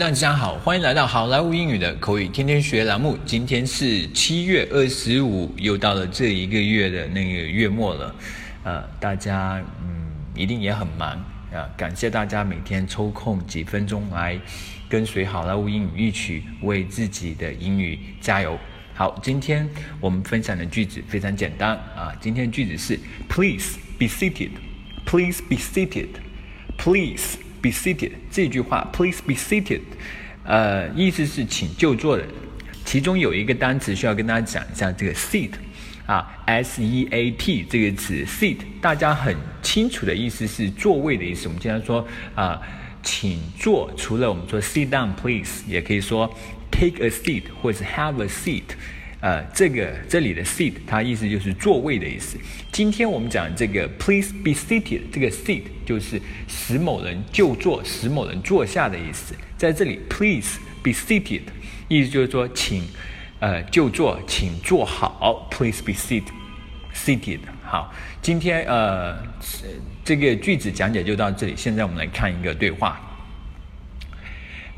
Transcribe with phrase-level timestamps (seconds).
[0.00, 3.18] 大家好，欢迎来到好莱坞英语的口语天天学栏目。
[3.26, 8.14] 今天是七月二十五，又到了这一个月的那个月末了。
[8.64, 11.10] 呃，大家嗯一定也很忙
[11.52, 14.40] 啊，感谢大家每天抽空几分钟来
[14.88, 18.58] 跟随好莱坞英语一起为自己的英语加油。
[18.94, 19.68] 好，今天
[20.00, 22.98] 我们分享的句子非常简单啊，今天的句子是
[23.28, 24.52] Please be seated.
[25.04, 26.08] Please be seated.
[26.78, 27.36] Please.
[27.60, 29.80] Be seated 这句话，Please be seated，
[30.44, 32.24] 呃，意思是请就坐的。
[32.84, 35.50] 其中有一个单词需要跟大家讲一下，这个 seat
[36.06, 41.48] 啊，S E A T 这个词，seat 大家很清楚的意思是座位的意思。
[41.48, 42.60] 我们经常说啊，
[43.02, 46.34] 请坐，除了我们说 sit down please，也可以说
[46.70, 48.62] take a seat 或者是 have a seat。
[49.20, 52.38] 呃，这个这里的 seat，它意思就是座位的意思。
[52.72, 59.34] 今天我们讲这个 please be seated，这个 seat 就是使某人就坐，使某人坐下的意思。
[59.58, 61.42] 在这里 please be seated，
[61.88, 62.82] 意思就是说请
[63.40, 65.46] 呃就坐，请坐好。
[65.50, 66.32] please be seated
[66.94, 67.40] seated。
[67.62, 69.18] 好，今天呃
[70.02, 71.54] 这个句子讲解就到这里。
[71.54, 72.98] 现在我们来看一个对话。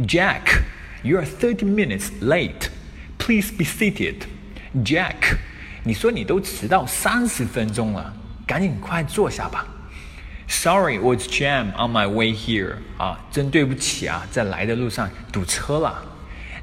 [0.01, 2.71] Jack，you are thirty minutes late。
[3.19, 4.17] Please be seated,
[4.84, 5.38] Jack。
[5.84, 8.14] 你说你都迟到三十分钟了，
[8.46, 9.66] 赶紧快坐下吧。
[10.50, 12.76] Sorry, was jam on my way here。
[12.98, 16.04] 啊，真对不起啊，在来的路上堵车了。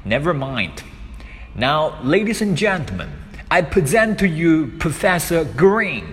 [0.07, 0.71] Never mind.
[1.55, 3.07] Now, ladies and gentlemen,
[3.47, 6.03] I present to you Professor Green。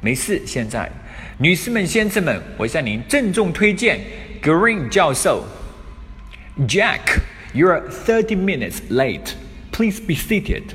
[0.00, 0.90] 没事，现在，
[1.38, 4.00] 女士们、先生们，我向您郑重推荐
[4.42, 5.44] Green 教授。
[6.66, 7.20] Jack,
[7.54, 9.34] you're thirty minutes late.
[9.70, 10.74] Please be seated.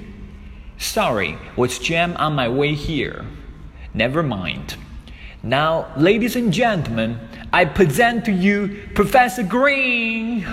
[0.82, 3.26] Sorry, was jam on my way here.
[3.94, 4.76] Never mind.
[5.42, 7.18] Now, ladies and gentlemen,
[7.52, 10.46] I present to you Professor Green.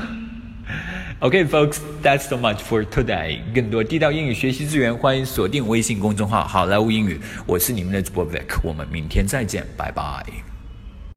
[1.21, 3.41] Okay, folks, that's so much for today.
[3.55, 7.21] 更多地道英语学习资源，欢迎锁定微信公众号“好莱坞英语”。
[7.47, 10.48] 我是你们的主播 Vic，我们明天再见，拜拜。